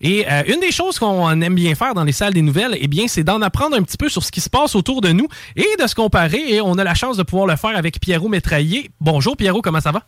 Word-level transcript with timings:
Et 0.00 0.30
euh, 0.30 0.42
une 0.46 0.60
des 0.60 0.70
choses 0.70 0.98
qu'on 0.98 1.40
aime 1.40 1.54
bien 1.54 1.74
faire 1.74 1.94
dans 1.94 2.04
les 2.04 2.12
salles 2.12 2.34
des 2.34 2.42
nouvelles, 2.42 2.76
eh 2.80 2.86
bien, 2.86 3.08
c'est 3.08 3.24
d'en 3.24 3.42
apprendre 3.42 3.76
un 3.76 3.82
petit 3.82 3.96
peu 3.96 4.08
sur 4.08 4.22
ce 4.22 4.30
qui 4.30 4.40
se 4.40 4.50
passe 4.50 4.74
autour 4.76 5.00
de 5.00 5.10
nous 5.10 5.28
et 5.56 5.66
de 5.80 5.86
se 5.86 5.94
comparer. 5.94 6.54
Et 6.54 6.60
on 6.60 6.78
a 6.78 6.84
la 6.84 6.94
chance 6.94 7.16
de 7.16 7.22
pouvoir 7.22 7.46
le 7.48 7.56
faire 7.56 7.76
avec 7.76 8.00
Pierrot 8.00 8.28
Métraillé. 8.28 8.90
Bonjour 9.00 9.36
Pierrot, 9.36 9.62
comment 9.62 9.80
ça 9.80 9.90
va? 9.90 10.02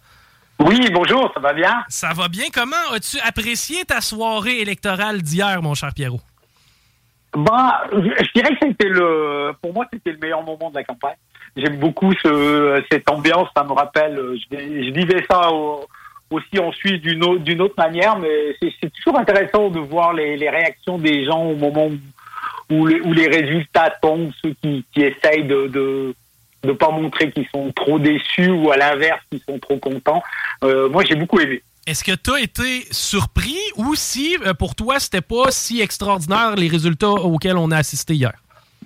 Oui, 0.61 0.79
bonjour, 0.93 1.31
ça 1.35 1.41
va 1.41 1.53
bien? 1.53 1.83
Ça 1.89 2.13
va 2.13 2.29
bien. 2.29 2.45
Comment 2.53 2.77
as-tu 2.93 3.19
apprécié 3.21 3.85
ta 3.85 4.01
soirée 4.01 4.61
électorale 4.61 5.23
d'hier, 5.23 5.63
mon 5.63 5.75
cher 5.75 5.93
Pierrot? 5.95 6.21
Ben, 7.35 7.73
je 7.93 8.33
dirais 8.35 8.55
que 8.57 8.67
c'était 8.69 8.89
le, 8.89 9.53
pour 9.63 9.73
moi, 9.73 9.87
c'était 9.93 10.13
le 10.13 10.19
meilleur 10.19 10.43
moment 10.43 10.69
de 10.71 10.75
la 10.75 10.85
campagne. 10.85 11.17
J'aime 11.57 11.79
beaucoup 11.79 12.13
ce, 12.23 12.83
cette 12.93 13.09
ambiance. 13.09 13.49
Ça 13.57 13.65
me 13.65 13.73
rappelle, 13.73 14.21
je, 14.35 14.57
je 14.57 14.93
vivais 14.93 15.25
ça 15.31 15.51
au, 15.51 15.87
aussi 16.31 16.59
en 16.59 16.73
Suisse 16.73 17.01
d'une 17.01 17.25
autre, 17.25 17.43
d'une 17.43 17.61
autre 17.61 17.75
manière, 17.77 18.19
mais 18.19 18.57
c'est 18.61 18.93
toujours 18.93 19.19
intéressant 19.19 19.69
de 19.69 19.81
voir 19.81 20.13
les, 20.13 20.37
les, 20.37 20.49
réactions 20.49 20.97
des 20.99 21.25
gens 21.25 21.43
au 21.45 21.57
moment 21.57 21.91
où, 22.71 22.87
les, 22.87 23.01
où 23.01 23.13
les 23.13 23.27
résultats 23.27 23.91
tombent, 24.01 24.31
ceux 24.43 24.55
qui, 24.63 24.85
qui 24.95 25.03
essayent 25.03 25.45
de, 25.45 25.67
de 25.67 26.15
de 26.63 26.73
pas 26.73 26.91
montrer 26.91 27.31
qu'ils 27.31 27.49
sont 27.49 27.73
trop 27.73 27.99
déçus 27.99 28.51
ou 28.51 28.71
à 28.71 28.77
l'inverse 28.77 29.21
qu'ils 29.31 29.41
sont 29.41 29.59
trop 29.59 29.79
contents. 29.79 30.23
Euh, 30.63 30.89
moi, 30.89 31.05
j'ai 31.05 31.15
beaucoup 31.15 31.41
aimé. 31.41 31.63
Est-ce 31.87 32.05
que 32.05 32.13
tu 32.13 32.31
as 32.33 32.41
été 32.41 32.87
surpris 32.91 33.59
ou 33.77 33.95
si 33.95 34.37
euh, 34.45 34.53
pour 34.53 34.75
toi 34.75 35.01
c'était 35.01 35.23
pas 35.23 35.51
si 35.51 35.81
extraordinaire 35.81 36.55
les 36.55 36.69
résultats 36.69 37.11
auxquels 37.11 37.57
on 37.57 37.71
a 37.71 37.79
assisté 37.79 38.15
hier? 38.15 38.33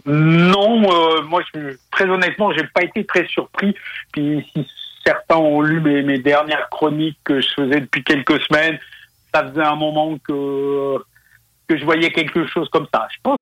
Non, 0.06 0.82
euh, 0.90 1.22
moi 1.22 1.42
je, 1.52 1.76
très 1.90 2.08
honnêtement, 2.08 2.52
j'ai 2.52 2.64
pas 2.72 2.82
été 2.82 3.04
très 3.04 3.26
surpris. 3.26 3.74
Puis 4.12 4.46
si 4.54 4.66
certains 5.06 5.36
ont 5.36 5.60
lu 5.60 5.80
mes, 5.80 6.02
mes, 6.02 6.18
dernières 6.18 6.68
chroniques 6.70 7.18
que 7.24 7.40
je 7.40 7.48
faisais 7.54 7.80
depuis 7.80 8.04
quelques 8.04 8.40
semaines, 8.42 8.78
ça 9.32 9.46
faisait 9.48 9.62
un 9.62 9.76
moment 9.76 10.18
que 10.18 10.98
que 11.66 11.78
je 11.78 11.84
voyais 11.84 12.10
quelque 12.10 12.46
chose 12.46 12.68
comme 12.70 12.86
ça. 12.92 13.08
Je 13.10 13.18
pense 13.22 13.38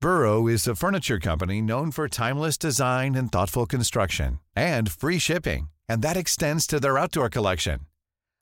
Burrow 0.00 0.48
is 0.48 0.66
a 0.66 0.74
furniture 0.74 1.20
company 1.20 1.62
known 1.62 1.92
for 1.92 2.08
timeless 2.08 2.58
design 2.58 3.14
and 3.14 3.30
thoughtful 3.30 3.66
construction 3.66 4.40
and 4.56 4.90
free 4.90 5.20
shipping, 5.20 5.68
and 5.88 6.02
that 6.02 6.16
extends 6.16 6.66
to 6.66 6.80
their 6.80 6.98
outdoor 6.98 7.28
collection. 7.28 7.86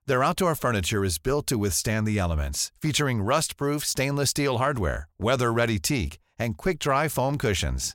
Their 0.07 0.25
outdoor 0.25 0.55
furniture 0.55 1.05
is 1.05 1.19
built 1.19 1.47
to 1.49 1.59
withstand 1.59 2.07
the 2.07 2.19
elements, 2.19 2.73
featuring 2.81 3.21
rust-proof 3.21 3.85
stainless 3.85 4.31
steel 4.31 4.57
hardware, 4.57 5.07
weather-ready 5.19 5.79
teak, 5.79 6.19
and 6.39 6.57
quick-dry 6.57 7.09
foam 7.09 7.37
cushions. 7.37 7.95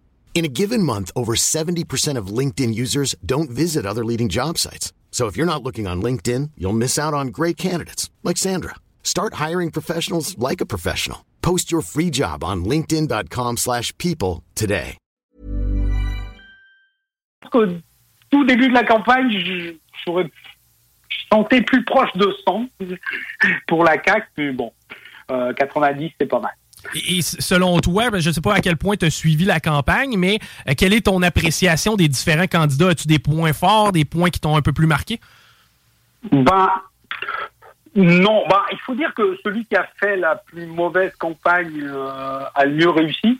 In 0.33 0.43
a 0.43 0.47
given 0.47 0.81
month, 0.81 1.11
over 1.15 1.35
70% 1.35 2.17
of 2.17 2.35
LinkedIn 2.37 2.73
users 2.73 3.15
don't 3.23 3.51
visit 3.51 3.85
other 3.85 4.03
leading 4.03 4.27
job 4.27 4.57
sites. 4.57 4.91
So 5.11 5.27
if 5.27 5.37
you're 5.37 5.45
not 5.45 5.61
looking 5.61 5.85
on 5.85 6.01
LinkedIn, 6.01 6.51
you'll 6.57 6.81
miss 6.85 6.97
out 6.97 7.13
on 7.13 7.27
great 7.27 7.57
candidates 7.57 8.09
like 8.23 8.37
Sandra. 8.37 8.75
Start 9.03 9.35
hiring 9.35 9.69
professionals 9.69 10.35
like 10.39 10.61
a 10.61 10.65
professional. 10.65 11.25
Post 11.43 11.71
your 11.71 11.81
free 11.83 12.09
job 12.09 12.43
on 12.43 12.65
linkedin.com/people 12.65 13.57
slash 13.57 13.95
people 13.97 14.43
today. 14.55 14.97
Au 17.53 17.65
tout 18.29 18.45
début 18.45 18.69
de 18.69 18.73
la 18.73 18.85
campagne, 18.85 19.29
je, 19.29 19.73
sentais 21.31 21.61
plus 21.61 21.83
proche 21.83 22.13
de 22.15 22.33
100 22.47 22.69
pour 23.67 23.83
la 23.83 24.01
CAQ, 24.01 24.25
mais 24.37 24.51
bon, 24.53 24.71
euh, 25.31 25.53
90 25.53 26.11
c'est 26.19 26.27
pas 26.27 26.39
mal. 26.39 26.53
Et 26.95 27.21
selon 27.21 27.79
toi, 27.79 28.09
je 28.19 28.29
ne 28.29 28.33
sais 28.33 28.41
pas 28.41 28.55
à 28.55 28.61
quel 28.61 28.77
point 28.77 28.95
tu 28.95 29.05
as 29.05 29.09
suivi 29.09 29.45
la 29.45 29.59
campagne, 29.59 30.17
mais 30.17 30.39
euh, 30.67 30.73
quelle 30.77 30.93
est 30.93 31.05
ton 31.05 31.21
appréciation 31.21 31.95
des 31.95 32.07
différents 32.07 32.47
candidats? 32.47 32.89
As-tu 32.89 33.07
des 33.07 33.19
points 33.19 33.53
forts, 33.53 33.91
des 33.91 34.05
points 34.05 34.29
qui 34.29 34.39
t'ont 34.39 34.55
un 34.55 34.61
peu 34.61 34.73
plus 34.73 34.87
marqué? 34.87 35.19
Ben, 36.31 36.69
non. 37.95 38.43
Ben, 38.47 38.61
il 38.71 38.77
faut 38.79 38.95
dire 38.95 39.13
que 39.13 39.37
celui 39.43 39.65
qui 39.65 39.75
a 39.75 39.87
fait 39.99 40.15
la 40.15 40.35
plus 40.35 40.65
mauvaise 40.65 41.13
campagne 41.17 41.81
euh, 41.83 42.43
a 42.53 42.65
le 42.65 42.75
mieux 42.75 42.89
réussi. 42.89 43.39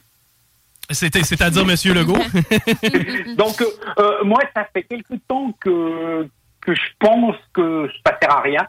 C'est-à-dire 0.90 1.63
M. 1.63 1.94
Legault? 1.94 2.17
Donc, 3.38 3.61
euh, 3.61 4.23
moi, 4.23 4.41
ça 4.53 4.67
fait 4.73 4.84
quelque 4.84 5.16
temps 5.28 5.53
que, 5.61 6.28
que 6.59 6.75
je 6.75 6.81
pense 7.00 7.35
que 7.53 7.90
ça 8.06 8.13
ne 8.13 8.17
sert 8.22 8.38
à 8.38 8.41
rien. 8.41 8.67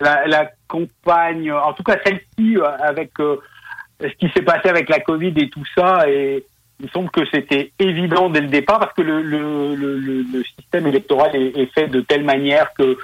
La, 0.00 0.26
la, 0.26 0.50
campagne, 0.66 1.50
en 1.52 1.72
tout 1.72 1.82
cas 1.82 1.98
celle-ci, 2.04 2.56
avec 2.80 3.18
euh, 3.20 3.38
ce 4.00 4.14
qui 4.14 4.28
s'est 4.30 4.42
passé 4.42 4.68
avec 4.68 4.88
la 4.88 5.00
Covid 5.00 5.34
et 5.36 5.48
tout 5.50 5.64
ça, 5.74 6.08
et 6.08 6.44
il 6.80 6.86
me 6.86 6.90
semble 6.90 7.10
que 7.10 7.24
c'était 7.30 7.72
évident 7.78 8.30
dès 8.30 8.40
le 8.40 8.48
départ 8.48 8.78
parce 8.78 8.94
que 8.94 9.02
le, 9.02 9.22
le, 9.22 9.74
le, 9.74 9.98
le 9.98 10.44
système 10.44 10.86
électoral 10.86 11.36
est, 11.36 11.56
est, 11.56 11.66
fait 11.66 11.88
de 11.88 12.00
telle 12.00 12.24
manière 12.24 12.72
que 12.72 12.96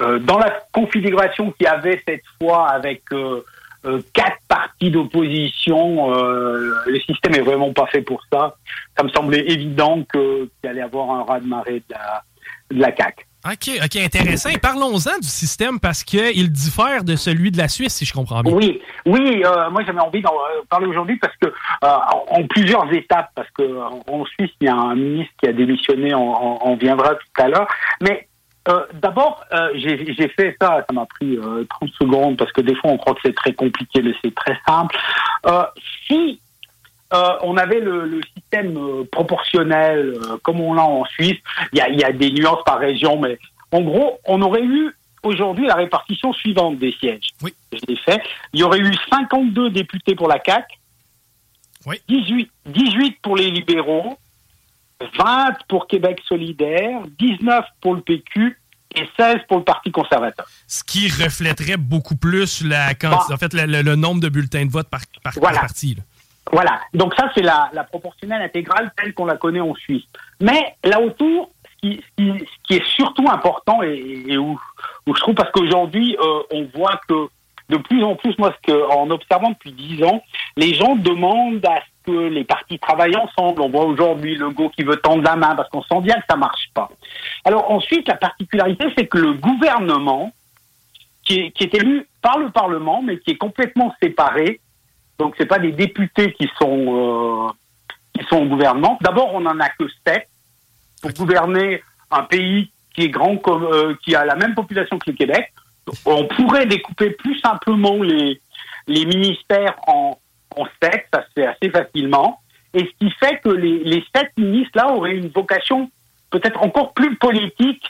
euh, 0.00 0.18
dans 0.18 0.38
la 0.38 0.50
configuration 0.72 1.50
qu'il 1.52 1.64
y 1.64 1.68
avait 1.68 2.02
cette 2.08 2.24
fois 2.40 2.68
avec 2.68 3.02
euh, 3.12 3.44
euh, 3.84 4.00
quatre 4.14 4.38
partis 4.48 4.90
d'opposition, 4.90 6.10
le 6.10 7.00
système 7.00 7.34
est 7.34 7.42
vraiment 7.42 7.72
pas 7.72 7.86
fait 7.86 8.02
pour 8.02 8.22
ça. 8.32 8.56
Ça 8.96 9.04
me 9.04 9.10
semblait 9.10 9.44
évident 9.50 10.02
qu'il 10.10 10.48
allait 10.68 10.82
avoir 10.82 11.10
un 11.10 11.22
ras-de-marée 11.22 11.82
de 11.88 11.94
la, 11.94 12.22
de 12.70 12.80
la 12.80 12.96
CAQ. 12.96 13.26
OK, 13.46 13.70
OK, 13.82 13.96
intéressant. 13.96 14.50
Parlons-en 14.60 15.18
du 15.18 15.28
système 15.28 15.80
parce 15.80 16.04
qu'il 16.04 16.52
diffère 16.52 17.04
de 17.04 17.16
celui 17.16 17.50
de 17.50 17.56
la 17.56 17.68
Suisse, 17.68 17.94
si 17.94 18.04
je 18.04 18.12
comprends 18.12 18.42
bien. 18.42 18.52
Oui, 18.52 18.82
oui, 19.06 19.42
euh, 19.44 19.70
moi 19.70 19.82
j'avais 19.86 20.00
envie 20.00 20.20
d'en 20.20 20.34
parler 20.68 20.86
aujourd'hui 20.86 21.16
parce 21.16 21.34
que 21.36 21.46
euh, 21.46 21.88
en 22.28 22.46
plusieurs 22.46 22.92
étapes, 22.92 23.30
parce 23.34 23.48
que 23.56 23.62
en 24.10 24.24
Suisse, 24.26 24.50
il 24.60 24.66
y 24.66 24.68
a 24.68 24.74
un 24.74 24.94
ministre 24.94 25.32
qui 25.40 25.48
a 25.48 25.52
démissionné, 25.52 26.14
on, 26.14 26.68
on 26.68 26.76
viendra 26.76 27.14
tout 27.14 27.42
à 27.42 27.48
l'heure. 27.48 27.68
Mais 28.02 28.28
euh, 28.68 28.84
d'abord, 28.92 29.42
j'ai 29.74 30.28
fait 30.36 30.54
ça, 30.60 30.84
ça 30.86 30.92
m'a 30.92 31.06
pris 31.06 31.38
30 31.38 31.90
secondes 31.98 32.36
parce 32.36 32.52
que 32.52 32.60
des 32.60 32.74
fois 32.74 32.90
on 32.90 32.98
croit 32.98 33.14
que 33.14 33.20
c'est 33.24 33.34
très 33.34 33.54
compliqué, 33.54 34.02
mais 34.02 34.12
c'est 34.22 34.34
très 34.34 34.58
simple. 34.68 34.94
si 36.06 36.40
euh, 37.12 37.36
on 37.42 37.56
avait 37.56 37.80
le, 37.80 38.06
le 38.06 38.20
système 38.36 38.76
euh, 38.76 39.04
proportionnel 39.10 40.14
euh, 40.16 40.36
comme 40.42 40.60
on 40.60 40.74
l'a 40.74 40.84
en 40.84 41.04
Suisse. 41.06 41.38
Il 41.72 41.78
y 41.78 41.80
a, 41.80 41.88
y 41.88 42.04
a, 42.04 42.12
des 42.12 42.30
nuances 42.30 42.62
par 42.64 42.78
région, 42.78 43.20
mais 43.20 43.38
en 43.72 43.80
gros, 43.80 44.20
on 44.26 44.40
aurait 44.42 44.62
eu 44.62 44.94
aujourd'hui 45.22 45.66
la 45.66 45.74
répartition 45.74 46.32
suivante 46.32 46.78
des 46.78 46.92
sièges. 46.92 47.30
Oui. 47.42 47.52
Je 47.72 47.78
l'ai 47.88 47.96
fait. 47.96 48.22
Il 48.52 48.60
y 48.60 48.62
aurait 48.62 48.78
eu 48.78 48.94
52 49.10 49.70
députés 49.70 50.14
pour 50.14 50.28
la 50.28 50.38
CAQ, 50.44 50.76
oui. 51.86 52.00
18, 52.08 52.50
18 52.66 53.18
pour 53.22 53.36
les 53.36 53.50
libéraux, 53.50 54.18
20 55.18 55.54
pour 55.68 55.86
Québec 55.86 56.20
solidaire, 56.28 57.00
19 57.18 57.64
pour 57.80 57.94
le 57.94 58.02
PQ 58.02 58.56
et 58.94 59.08
16 59.16 59.36
pour 59.48 59.58
le 59.58 59.64
Parti 59.64 59.90
conservateur. 59.90 60.46
Ce 60.66 60.84
qui 60.84 61.08
reflèterait 61.08 61.76
beaucoup 61.76 62.16
plus 62.16 62.62
la 62.64 62.92
en 63.02 63.36
fait, 63.36 63.54
le, 63.54 63.94
nombre 63.94 64.20
de 64.20 64.28
bulletins 64.28 64.66
de 64.66 64.70
vote 64.70 64.88
par, 64.88 65.00
parti. 65.40 65.96
Voilà. 66.52 66.80
Donc 66.94 67.14
ça, 67.14 67.30
c'est 67.34 67.42
la, 67.42 67.70
proportionnelle 67.90 68.42
intégrale 68.42 68.92
telle 68.96 69.14
qu'on 69.14 69.26
la 69.26 69.36
connaît 69.36 69.60
en 69.60 69.74
Suisse. 69.74 70.04
Mais 70.40 70.76
là 70.84 71.00
autour, 71.00 71.50
ce 71.82 71.88
qui, 71.88 72.02
est 72.70 72.86
surtout 72.86 73.28
important 73.28 73.82
et, 73.82 74.36
où, 74.36 74.58
je 75.06 75.20
trouve, 75.20 75.34
parce 75.34 75.50
qu'aujourd'hui, 75.50 76.16
euh, 76.20 76.42
on 76.50 76.64
voit 76.74 77.00
que 77.08 77.28
de 77.70 77.76
plus 77.76 78.02
en 78.02 78.16
plus, 78.16 78.36
moi, 78.38 78.52
ce 78.56 78.72
que, 78.72 78.90
en 78.90 79.10
observant 79.10 79.50
depuis 79.50 79.72
10 79.72 80.02
ans, 80.04 80.22
les 80.56 80.74
gens 80.74 80.96
demandent 80.96 81.64
à 81.64 81.76
ce 81.76 82.12
que 82.12 82.18
les 82.28 82.44
partis 82.44 82.78
travaillent 82.80 83.16
ensemble. 83.16 83.62
On 83.62 83.68
voit 83.68 83.84
aujourd'hui 83.84 84.34
le 84.34 84.50
go 84.50 84.70
qui 84.70 84.82
veut 84.82 84.96
tendre 84.96 85.22
la 85.22 85.36
main 85.36 85.54
parce 85.54 85.68
qu'on 85.70 85.82
sent 85.82 86.00
bien 86.00 86.16
que 86.16 86.24
ça 86.28 86.36
marche 86.36 86.68
pas. 86.74 86.90
Alors 87.44 87.70
ensuite, 87.70 88.08
la 88.08 88.16
particularité, 88.16 88.86
c'est 88.98 89.06
que 89.06 89.18
le 89.18 89.34
gouvernement, 89.34 90.32
qui 91.24 91.52
qui 91.52 91.64
est, 91.64 91.74
élu 91.74 92.08
par 92.20 92.38
le 92.38 92.50
Parlement, 92.50 93.02
mais 93.02 93.18
qui 93.18 93.30
est 93.30 93.38
complètement 93.38 93.94
séparé, 94.02 94.60
donc 95.20 95.34
c'est 95.38 95.50
pas 95.54 95.60
des 95.66 95.72
députés 95.84 96.32
qui 96.32 96.48
sont 96.60 96.80
euh, 96.98 97.48
qui 98.14 98.22
sont 98.28 98.40
au 98.44 98.48
gouvernement. 98.54 98.98
D'abord, 99.00 99.30
on 99.34 99.44
en 99.46 99.58
a 99.60 99.68
que 99.78 99.86
sept 100.06 100.26
pour 101.00 101.12
gouverner 101.12 101.68
un 102.10 102.24
pays 102.34 102.70
qui 102.92 103.00
est 103.04 103.12
grand 103.18 103.36
comme 103.36 103.64
euh, 103.64 103.94
qui 104.02 104.10
a 104.14 104.24
la 104.24 104.36
même 104.42 104.54
population 104.54 104.98
que 104.98 105.10
le 105.10 105.16
Québec 105.16 105.44
on 106.04 106.24
pourrait 106.26 106.66
découper 106.66 107.10
plus 107.10 107.38
simplement 107.40 108.02
les, 108.02 108.40
les 108.86 109.04
ministères 109.06 109.76
en, 109.86 110.18
en 110.56 110.64
sept, 110.82 111.06
ça 111.12 111.22
se 111.22 111.32
fait 111.34 111.46
assez 111.46 111.70
facilement. 111.70 112.40
Et 112.74 112.80
ce 112.80 113.06
qui 113.06 113.10
fait 113.12 113.40
que 113.42 113.48
les, 113.48 113.82
les 113.84 114.04
sept 114.14 114.30
ministres-là 114.36 114.92
auraient 114.92 115.16
une 115.16 115.28
vocation 115.28 115.90
peut-être 116.30 116.62
encore 116.62 116.92
plus 116.92 117.16
politique, 117.16 117.84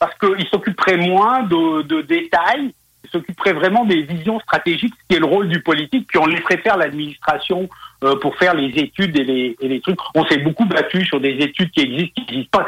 parce 0.00 0.16
qu'ils 0.18 0.48
s'occuperaient 0.48 0.96
moins 0.96 1.42
de, 1.44 1.82
de 1.82 2.02
détails, 2.02 2.74
ils 3.04 3.10
s'occuperaient 3.10 3.52
vraiment 3.52 3.84
des 3.84 4.02
visions 4.02 4.40
stratégiques, 4.40 4.94
ce 5.02 5.06
qui 5.08 5.16
est 5.16 5.20
le 5.20 5.26
rôle 5.26 5.48
du 5.48 5.62
politique, 5.62 6.06
puis 6.08 6.18
on 6.18 6.26
laisserait 6.26 6.58
faire 6.58 6.76
l'administration 6.76 7.68
euh, 8.04 8.16
pour 8.16 8.36
faire 8.36 8.54
les 8.54 8.68
études 8.68 9.16
et 9.18 9.24
les, 9.24 9.56
et 9.60 9.68
les 9.68 9.80
trucs. 9.80 9.98
On 10.14 10.24
s'est 10.26 10.38
beaucoup 10.38 10.66
battu 10.66 11.04
sur 11.04 11.20
des 11.20 11.36
études 11.38 11.70
qui 11.70 11.80
existent, 11.80 12.12
qui 12.14 12.20
n'existent 12.22 12.58
pas. 12.58 12.66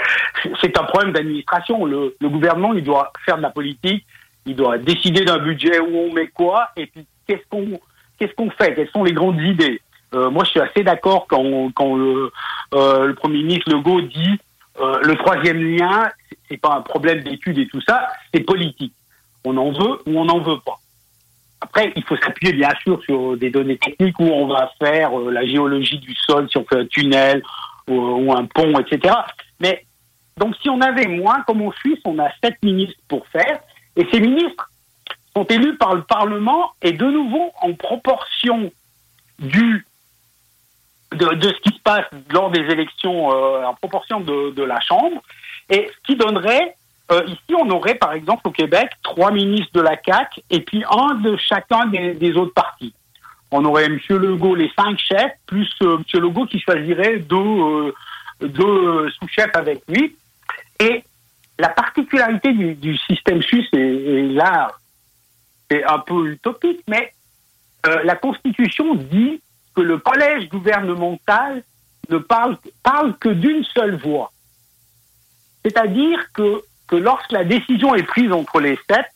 C'est 0.60 0.78
un 0.78 0.84
problème 0.84 1.12
d'administration. 1.12 1.84
Le, 1.84 2.16
le 2.20 2.28
gouvernement, 2.28 2.72
il 2.74 2.84
doit 2.84 3.12
faire 3.24 3.36
de 3.36 3.42
la 3.42 3.50
politique, 3.50 4.04
il 4.46 4.56
doit 4.56 4.78
décider 4.78 5.24
d'un 5.24 5.38
budget 5.38 5.80
où 5.80 5.96
on 5.96 6.12
met 6.12 6.28
quoi 6.28 6.70
et 6.76 6.86
puis 6.86 7.06
qu'est-ce 7.26 7.46
qu'on 7.48 7.80
qu'est-ce 8.18 8.34
qu'on 8.34 8.50
fait, 8.50 8.74
quelles 8.74 8.90
sont 8.90 9.04
les 9.04 9.12
grandes 9.12 9.40
idées. 9.40 9.80
Euh, 10.14 10.30
moi, 10.30 10.44
je 10.44 10.50
suis 10.50 10.60
assez 10.60 10.82
d'accord 10.82 11.26
quand, 11.28 11.70
quand 11.74 11.96
le, 11.96 12.30
euh, 12.74 13.06
le 13.06 13.14
Premier 13.14 13.42
ministre 13.42 13.70
Legault 13.70 14.00
dit 14.02 14.38
euh, 14.80 14.98
le 15.02 15.14
troisième 15.16 15.62
lien, 15.62 16.08
c'est 16.48 16.56
pas 16.56 16.74
un 16.74 16.82
problème 16.82 17.22
d'études 17.22 17.58
et 17.58 17.66
tout 17.68 17.80
ça, 17.80 18.08
c'est 18.32 18.40
politique. 18.40 18.92
On 19.44 19.56
en 19.56 19.72
veut 19.72 19.98
ou 20.06 20.18
on 20.18 20.24
n'en 20.24 20.40
veut 20.40 20.60
pas. 20.64 20.78
Après, 21.60 21.92
il 21.94 22.02
faut 22.04 22.16
s'appuyer 22.16 22.52
bien 22.52 22.70
sûr 22.82 23.02
sur 23.04 23.36
des 23.36 23.50
données 23.50 23.76
techniques 23.76 24.18
où 24.18 24.24
on 24.24 24.46
va 24.46 24.70
faire 24.78 25.18
euh, 25.18 25.30
la 25.30 25.46
géologie 25.46 25.98
du 25.98 26.14
sol, 26.14 26.48
si 26.50 26.56
on 26.56 26.64
fait 26.64 26.80
un 26.80 26.86
tunnel 26.86 27.42
ou, 27.88 27.94
ou, 27.94 28.32
un 28.32 28.46
pont, 28.46 28.78
etc. 28.78 29.14
Mais 29.60 29.84
donc, 30.38 30.56
si 30.62 30.70
on 30.70 30.80
avait 30.80 31.06
moins, 31.06 31.42
comme 31.42 31.62
en 31.62 31.72
Suisse, 31.72 31.98
on 32.04 32.18
a 32.18 32.30
sept 32.42 32.56
ministres 32.62 33.00
pour 33.08 33.26
faire, 33.26 33.60
et 33.96 34.06
ces 34.10 34.20
ministres 34.20 34.70
sont 35.36 35.44
élus 35.44 35.76
par 35.76 35.94
le 35.94 36.02
Parlement 36.02 36.72
et 36.82 36.92
de 36.92 37.04
nouveau 37.04 37.52
en 37.60 37.74
proportion 37.74 38.72
du 39.38 39.86
de, 41.12 41.48
ce 41.48 41.60
qui 41.60 41.76
se 41.76 41.82
passe 41.82 42.04
lors 42.30 42.50
des 42.50 42.60
élections, 42.60 43.32
euh, 43.32 43.64
en 43.64 43.74
proportion 43.74 44.20
de, 44.20 44.62
la 44.62 44.80
Chambre, 44.80 45.22
et 45.68 45.90
ce 45.92 46.06
qui 46.06 46.16
donnerait, 46.16 46.76
euh, 47.12 47.24
ici 47.26 47.54
on 47.58 47.68
aurait 47.70 47.96
par 47.96 48.12
exemple 48.12 48.48
au 48.48 48.50
Québec 48.50 48.90
trois 49.02 49.30
ministres 49.30 49.72
de 49.74 49.80
la 49.80 49.96
CAC 49.96 50.42
et 50.50 50.60
puis 50.60 50.84
un 50.90 51.14
de 51.14 51.36
chacun 51.36 51.86
des, 51.86 52.36
autres 52.36 52.54
partis. 52.54 52.94
On 53.50 53.64
aurait 53.64 53.86
M. 53.86 53.98
Legault, 54.10 54.54
les 54.54 54.70
cinq 54.76 54.98
chefs, 54.98 55.32
plus 55.46 55.68
euh, 55.82 55.98
M. 55.98 56.20
Legault 56.22 56.46
qui 56.46 56.60
choisirait 56.60 57.18
deux, 57.18 57.94
deux 58.40 59.10
sous-chefs 59.10 59.54
avec 59.54 59.82
lui. 59.88 60.16
Et 60.78 61.04
la 61.60 61.68
particularité 61.68 62.52
du, 62.52 62.96
système 62.96 63.42
suisse, 63.42 63.68
et, 63.72 64.22
là, 64.22 64.72
c'est 65.70 65.84
un 65.84 65.98
peu 65.98 66.32
utopique, 66.32 66.82
mais 66.88 67.12
euh, 67.86 68.02
la 68.04 68.16
Constitution 68.16 68.94
dit 68.94 69.40
que 69.74 69.82
le 69.82 69.98
collège 69.98 70.48
gouvernemental 70.48 71.62
ne 72.08 72.18
parle, 72.18 72.56
parle 72.82 73.16
que 73.18 73.28
d'une 73.28 73.64
seule 73.64 73.96
voix. 73.96 74.32
C'est-à-dire 75.64 76.32
que, 76.32 76.62
que 76.90 76.96
lorsque 76.96 77.30
la 77.30 77.44
décision 77.44 77.94
est 77.94 78.02
prise 78.02 78.32
entre 78.32 78.60
les 78.60 78.78
sept, 78.90 79.06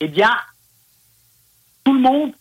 eh 0.00 0.08
bien, 0.08 0.32
tout 1.84 1.94
le 1.94 2.00
monde 2.00 2.32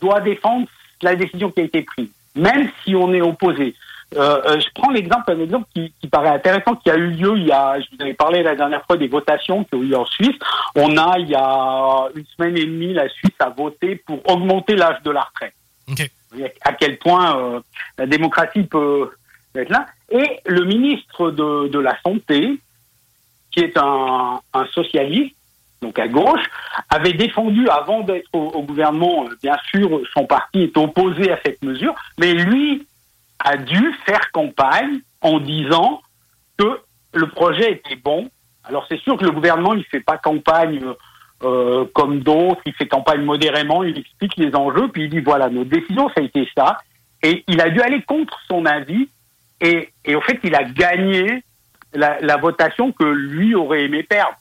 doit 0.00 0.20
défendre 0.20 0.68
la 1.00 1.16
décision 1.16 1.50
qui 1.50 1.60
a 1.60 1.64
été 1.64 1.82
prise, 1.82 2.10
même 2.34 2.68
si 2.84 2.94
on 2.94 3.12
est 3.14 3.22
opposé. 3.22 3.74
Euh, 4.14 4.40
euh, 4.46 4.60
je 4.60 4.66
prends 4.74 4.90
l'exemple, 4.90 5.32
un 5.32 5.40
exemple 5.40 5.66
qui, 5.74 5.92
qui, 6.00 6.08
paraît 6.08 6.28
intéressant, 6.28 6.76
qui 6.76 6.90
a 6.90 6.96
eu 6.96 7.08
lieu 7.08 7.36
il 7.38 7.46
y 7.46 7.52
a, 7.52 7.80
je 7.80 7.86
vous 7.90 8.02
avais 8.02 8.14
parlé 8.14 8.42
la 8.42 8.54
dernière 8.54 8.84
fois 8.84 8.96
des 8.96 9.08
votations 9.08 9.64
qui 9.64 9.74
ont 9.74 9.82
eu 9.82 9.86
lieu 9.86 9.96
en 9.96 10.04
Suisse. 10.04 10.36
On 10.76 10.96
a, 10.96 11.18
il 11.18 11.28
y 11.28 11.34
a 11.34 12.08
une 12.14 12.24
semaine 12.36 12.56
et 12.56 12.66
demie, 12.66 12.92
la 12.92 13.08
Suisse 13.08 13.34
a 13.40 13.48
voté 13.48 13.96
pour 13.96 14.20
augmenter 14.30 14.76
l'âge 14.76 15.02
de 15.02 15.10
la 15.10 15.22
retraite. 15.22 15.54
Okay. 15.90 16.10
À 16.62 16.72
quel 16.74 16.98
point 16.98 17.36
euh, 17.36 17.60
la 17.98 18.06
démocratie 18.06 18.64
peut 18.64 19.10
être 19.56 19.70
là. 19.70 19.86
Et 20.10 20.40
le 20.44 20.64
ministre 20.64 21.30
de, 21.30 21.68
de 21.68 21.78
la 21.78 21.98
Santé, 22.02 22.60
qui 23.56 23.64
est 23.64 23.78
un, 23.78 24.40
socialiste, 24.72 25.34
donc 25.80 25.98
à 25.98 26.08
gauche, 26.08 26.44
avait 26.90 27.14
défendu, 27.14 27.68
avant 27.68 28.00
d'être 28.00 28.28
au, 28.34 28.62
gouvernement, 28.62 29.24
bien 29.42 29.56
sûr, 29.70 30.02
son 30.14 30.26
parti 30.26 30.62
est 30.62 30.76
opposé 30.76 31.32
à 31.32 31.38
cette 31.44 31.62
mesure, 31.64 31.94
mais 32.18 32.34
lui 32.34 32.86
a 33.38 33.56
dû 33.56 33.92
faire 34.04 34.30
campagne 34.32 35.00
en 35.22 35.38
disant 35.40 36.02
que 36.58 36.80
le 37.14 37.28
projet 37.28 37.72
était 37.72 37.96
bon. 37.96 38.28
Alors 38.64 38.86
c'est 38.88 39.00
sûr 39.00 39.16
que 39.16 39.24
le 39.24 39.30
gouvernement 39.30 39.74
il 39.74 39.84
fait 39.84 40.00
pas 40.00 40.18
campagne 40.18 40.82
euh, 41.42 41.84
comme 41.94 42.20
d'autres, 42.20 42.60
il 42.66 42.74
fait 42.74 42.88
campagne 42.88 43.22
modérément, 43.22 43.84
il 43.84 43.98
explique 43.98 44.36
les 44.36 44.54
enjeux, 44.54 44.88
puis 44.88 45.04
il 45.04 45.10
dit 45.10 45.20
voilà 45.20 45.48
notre 45.48 45.70
décision 45.70 46.08
ça 46.08 46.20
a 46.20 46.22
été 46.22 46.48
ça, 46.56 46.78
et 47.22 47.44
il 47.46 47.60
a 47.60 47.70
dû 47.70 47.80
aller 47.80 48.02
contre 48.02 48.38
son 48.48 48.66
avis, 48.66 49.08
et 49.60 49.92
au 50.14 50.20
fait 50.20 50.40
il 50.42 50.54
a 50.54 50.64
gagné 50.64 51.42
la, 51.94 52.20
la 52.20 52.36
votation 52.36 52.92
que 52.92 53.04
lui 53.04 53.54
aurait 53.54 53.84
aimé 53.84 54.02
perdre. 54.02 54.36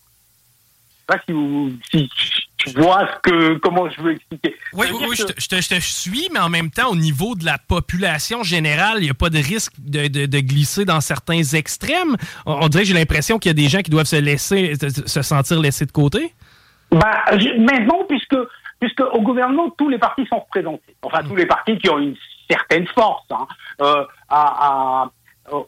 Je 1.08 1.14
sais 1.14 1.20
pas 1.20 1.24
si, 1.26 1.32
vous, 1.32 1.72
si 1.92 2.10
tu 2.58 2.70
vois 2.72 3.08
ce 3.08 3.30
que, 3.30 3.58
comment 3.58 3.90
je 3.90 4.02
veux 4.02 4.14
expliquer. 4.14 4.56
Oui, 4.74 4.88
oui, 4.92 5.16
je, 5.16 5.24
te, 5.24 5.40
je, 5.40 5.70
te, 5.70 5.80
suis, 5.80 6.30
mais 6.34 6.40
en 6.40 6.50
même 6.50 6.72
temps, 6.72 6.90
au 6.90 6.96
niveau 6.96 7.36
de 7.36 7.46
la 7.46 7.58
population 7.58 8.44
générale, 8.44 8.98
il 8.98 9.04
n'y 9.04 9.10
a 9.10 9.16
pas 9.16 9.30
de 9.30 9.38
risque 9.38 9.74
de, 9.78 10.08
de, 10.08 10.40
glisser 10.40 10.84
dans 10.84 11.02
certains 11.02 11.44
extrêmes. 11.44 12.16
On, 12.46 12.68
dirait 12.70 12.84
que 12.84 12.90
j'ai 12.90 12.96
l'impression 12.96 13.38
qu'il 13.38 13.50
y 13.50 13.52
a 13.52 13.62
des 13.62 13.70
gens 13.70 13.82
qui 13.82 13.92
doivent 13.92 14.06
se 14.06 14.16
laisser, 14.16 14.74
se 15.06 15.22
sentir 15.22 15.60
laissés 15.60 15.86
de 15.86 15.92
côté. 15.92 16.34
Bah, 16.92 17.24
mais 17.60 17.86
non, 17.86 18.06
puisque, 18.08 18.38
puisque 18.80 19.02
au 19.02 19.22
gouvernement, 19.22 19.70
tous 19.78 19.90
les 19.90 20.00
partis 20.00 20.26
sont 20.28 20.40
représentés. 20.40 20.96
Enfin, 21.04 21.24
tous 21.24 21.36
les 21.36 21.46
partis 21.46 21.78
qui 21.78 21.90
ont 21.90 22.00
une 22.00 22.16
certaine 22.50 22.88
force. 22.88 23.26
Hein. 23.32 23.48
Euh, 23.82 24.06
à, 24.30 25.10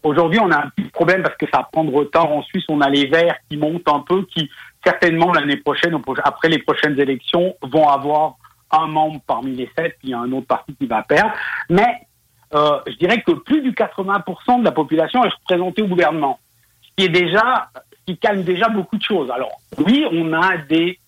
Aujourd'hui, 0.04 0.40
on 0.40 0.50
a 0.50 0.58
un 0.58 0.70
petit 0.76 0.90
problème 0.90 1.22
parce 1.22 1.36
que 1.38 1.46
ça 1.46 1.60
va 1.60 1.70
prendre 1.72 1.94
retard. 1.94 2.32
En 2.32 2.42
Suisse, 2.44 2.66
on 2.68 2.82
a 2.82 2.90
les 2.90 3.06
Verts 3.06 3.38
qui 3.50 3.58
montent 3.58 3.88
un 3.88 4.00
peu, 4.00 4.24
qui, 4.24 4.50
certainement 4.84 5.32
l'année 5.32 5.58
prochaine, 5.58 5.96
après 6.24 6.50
les 6.50 6.60
prochaines 6.60 7.00
élections, 7.00 7.56
vont 7.62 7.88
avoir 7.88 8.38
un 8.72 8.88
membre 8.88 9.22
parmi 9.28 9.56
les 9.56 9.70
sept, 9.78 9.96
puis 10.00 10.14
un 10.14 10.32
autre 10.32 10.48
parti 10.48 10.76
qui 10.76 10.88
va 10.88 11.04
perdre. 11.04 11.32
Mais 11.70 12.08
euh, 12.54 12.80
je 12.88 12.96
dirais 12.96 13.22
que 13.22 13.34
plus 13.34 13.62
du 13.62 13.72
80% 13.72 14.60
de 14.60 14.66
la 14.66 14.72
population 14.72 15.24
est 15.24 15.30
représentée 15.30 15.82
au 15.82 15.88
gouvernement, 15.88 16.40
ce 16.82 16.90
qui 16.98 17.06
est 17.06 17.10
déjà, 17.10 17.70
ce 17.76 18.14
qui 18.14 18.18
calme 18.18 18.44
déjà 18.44 18.70
beaucoup 18.70 18.98
de 18.98 19.04
choses. 19.04 19.30
Alors 19.30 19.62
oui, 19.78 20.06
on 20.12 20.34
a 20.34 20.58
des 20.58 21.00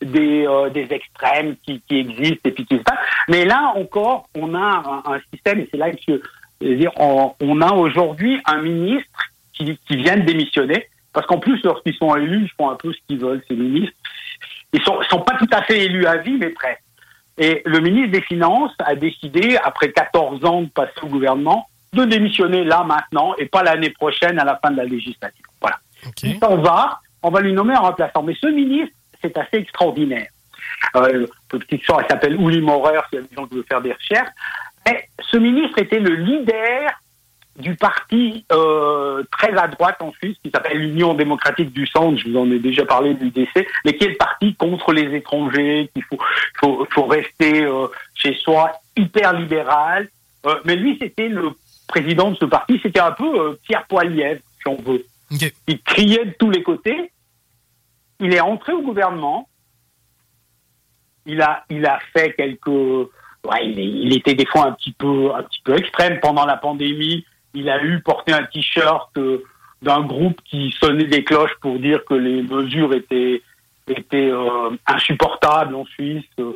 des, 0.00 0.46
euh, 0.46 0.70
des 0.70 0.86
extrêmes 0.92 1.56
qui, 1.64 1.82
qui 1.88 1.96
existent 1.98 2.40
et 2.44 2.52
puis 2.52 2.64
qui 2.66 2.78
se 2.78 2.82
passent, 2.82 2.98
mais 3.28 3.44
là 3.44 3.72
encore, 3.76 4.28
on 4.36 4.54
a 4.54 5.02
un, 5.06 5.20
système 5.32 5.60
et 5.60 5.68
c'est 5.70 5.76
là 5.76 5.90
que 5.90 6.22
je 6.60 6.68
veux 6.68 6.76
dire, 6.76 6.92
on, 6.96 7.34
on 7.40 7.60
a 7.60 7.72
aujourd'hui 7.72 8.40
un 8.44 8.62
ministre 8.62 9.10
qui, 9.52 9.78
qui 9.86 9.96
vient 9.96 10.16
de 10.16 10.22
démissionner 10.22 10.88
parce 11.12 11.26
qu'en 11.26 11.38
plus, 11.38 11.60
lorsqu'ils 11.64 11.96
sont 11.96 12.14
élus, 12.14 12.44
ils 12.44 12.50
font 12.56 12.70
un 12.70 12.76
peu 12.76 12.92
ce 12.92 12.98
qu'ils 13.08 13.18
veulent, 13.18 13.42
ces 13.48 13.56
ministres. 13.56 13.96
Ils 14.72 14.82
sont, 14.82 15.00
sont 15.10 15.20
pas 15.20 15.36
tout 15.36 15.48
à 15.50 15.62
fait 15.62 15.84
élus 15.84 16.06
à 16.06 16.18
vie, 16.18 16.36
mais 16.38 16.50
presque. 16.50 16.82
Et 17.38 17.62
le 17.64 17.80
ministre 17.80 18.12
des 18.12 18.20
Finances 18.20 18.72
a 18.78 18.94
décidé, 18.94 19.56
après 19.62 19.90
14 19.90 20.44
ans 20.44 20.62
de 20.62 20.68
passer 20.68 21.00
au 21.02 21.06
gouvernement, 21.06 21.68
de 21.92 22.04
démissionner 22.04 22.64
là, 22.64 22.84
maintenant, 22.84 23.34
et 23.38 23.46
pas 23.46 23.62
l'année 23.62 23.90
prochaine, 23.90 24.38
à 24.38 24.44
la 24.44 24.60
fin 24.62 24.70
de 24.70 24.76
la 24.76 24.84
législature. 24.84 25.46
Voilà. 25.60 25.78
Okay. 26.06 26.28
Il 26.28 26.38
s'en 26.38 26.56
va, 26.58 27.00
on 27.22 27.30
va 27.30 27.40
lui 27.40 27.52
nommer 27.52 27.74
un 27.74 27.80
remplaçant. 27.80 28.22
Mais 28.22 28.36
ce 28.40 28.46
ministre, 28.48 28.94
c'est 29.22 29.36
assez 29.38 29.56
extraordinaire. 29.56 30.28
Euh, 30.96 31.26
petite 31.48 31.84
chose, 31.84 31.96
elle 32.00 32.08
s'appelle 32.08 32.40
Uli 32.40 32.60
Maurer, 32.60 33.00
s'il 33.08 33.20
y 33.20 33.22
a 33.22 33.26
des 33.26 33.34
gens 33.34 33.46
qui 33.46 33.56
veulent 33.56 33.64
faire 33.68 33.80
des 33.80 33.92
recherches. 33.92 34.30
Mais 34.88 35.08
ce 35.20 35.36
ministre 35.36 35.78
était 35.78 36.00
le 36.00 36.14
leader 36.14 36.90
du 37.56 37.74
parti 37.74 38.44
euh, 38.52 39.24
très 39.32 39.52
à 39.58 39.66
droite 39.66 39.96
en 40.00 40.12
Suisse 40.12 40.36
qui 40.42 40.50
s'appelle 40.50 40.78
l'Union 40.78 41.14
démocratique 41.14 41.72
du 41.72 41.86
centre, 41.86 42.16
je 42.16 42.28
vous 42.28 42.36
en 42.38 42.50
ai 42.50 42.58
déjà 42.58 42.86
parlé 42.86 43.14
du 43.14 43.24
l'UDC, 43.24 43.66
mais 43.84 43.96
qui 43.96 44.04
est 44.04 44.10
le 44.10 44.16
parti 44.16 44.54
contre 44.54 44.92
les 44.92 45.14
étrangers, 45.14 45.90
qu'il 45.92 46.04
faut, 46.04 46.18
faut, 46.60 46.86
faut 46.90 47.06
rester 47.06 47.64
euh, 47.64 47.88
chez 48.14 48.34
soi, 48.34 48.72
hyper 48.96 49.32
libéral. 49.32 50.08
Euh, 50.46 50.54
mais 50.64 50.76
lui, 50.76 50.96
c'était 51.00 51.28
le 51.28 51.50
président 51.88 52.30
de 52.30 52.36
ce 52.36 52.44
parti, 52.44 52.78
c'était 52.82 53.00
un 53.00 53.12
peu 53.12 53.58
Pierre 53.64 53.86
Poilievre, 53.86 54.40
si 54.60 54.68
on 54.68 54.76
veut. 54.76 55.04
Il 55.66 55.82
criait 55.82 56.24
de 56.24 56.34
tous 56.38 56.50
les 56.50 56.62
côtés. 56.62 57.10
Il 58.20 58.32
est 58.32 58.40
entré 58.40 58.72
au 58.72 58.82
gouvernement. 58.82 59.48
Il 61.26 61.42
a, 61.42 61.64
il 61.68 61.84
a 61.84 61.98
fait 62.12 62.32
quelques, 62.34 63.10
ouais, 63.44 63.66
il, 63.66 63.78
il, 63.78 64.16
était 64.16 64.34
des 64.34 64.46
fois 64.46 64.66
un 64.66 64.72
petit 64.72 64.92
peu, 64.92 65.34
un 65.34 65.42
petit 65.42 65.60
peu 65.64 65.76
extrême 65.76 66.18
pendant 66.20 66.46
la 66.46 66.56
pandémie 66.56 67.24
il 67.54 67.68
a 67.68 67.82
eu 67.82 68.00
porté 68.00 68.32
un 68.32 68.44
t-shirt 68.44 69.10
euh, 69.16 69.44
d'un 69.82 70.02
groupe 70.02 70.40
qui 70.44 70.74
sonnait 70.80 71.04
des 71.04 71.24
cloches 71.24 71.54
pour 71.60 71.78
dire 71.78 72.04
que 72.04 72.14
les 72.14 72.42
mesures 72.42 72.92
étaient 72.94 73.42
étaient 73.88 74.30
euh, 74.30 74.70
insupportables 74.86 75.74
en 75.74 75.86
Suisse. 75.86 76.24
Euh, 76.38 76.52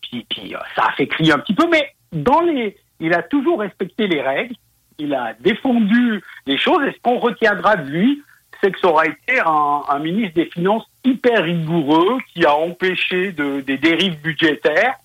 puis, 0.00 0.26
puis 0.28 0.54
ça 0.74 0.86
a 0.88 0.92
fait 0.92 1.06
crier 1.06 1.32
un 1.32 1.38
petit 1.38 1.54
peu, 1.54 1.68
mais 1.70 1.94
dans 2.12 2.40
les, 2.40 2.76
il 2.98 3.14
a 3.14 3.22
toujours 3.22 3.60
respecté 3.60 4.08
les 4.08 4.20
règles. 4.20 4.56
Il 4.98 5.14
a 5.14 5.32
défendu 5.38 6.22
les 6.46 6.58
choses. 6.58 6.82
Et 6.84 6.92
ce 6.92 6.98
qu'on 7.00 7.18
retiendra 7.18 7.76
de 7.76 7.88
lui, 7.88 8.22
c'est 8.60 8.72
que 8.72 8.80
ça 8.80 8.88
aura 8.88 9.06
été 9.06 9.38
un, 9.44 9.82
un, 9.88 9.98
ministre 10.00 10.34
des 10.34 10.46
Finances 10.46 10.84
hyper 11.04 11.44
rigoureux 11.44 12.18
qui 12.32 12.44
a 12.44 12.54
empêché 12.54 13.32
de, 13.32 13.60
des 13.60 13.78
dérives 13.78 14.20
budgétaires. 14.20 14.96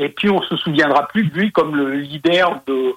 Et 0.00 0.08
puis 0.08 0.30
on 0.30 0.40
se 0.42 0.56
souviendra 0.56 1.06
plus 1.08 1.24
de 1.24 1.38
lui 1.38 1.52
comme 1.52 1.76
le 1.76 1.92
leader 1.94 2.62
de 2.66 2.94